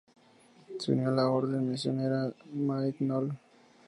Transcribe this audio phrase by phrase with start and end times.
[0.79, 3.37] Se unió a la orden misionera Maryknoll.